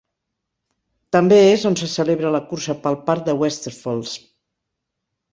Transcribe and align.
També 1.15 1.35
és 1.49 1.65
on 1.69 1.75
se 1.81 1.89
celebra 1.95 2.31
la 2.35 2.41
cursa 2.53 2.75
pel 2.85 2.97
parc 3.09 3.27
de 3.27 3.35
Westerfolds. 3.43 4.15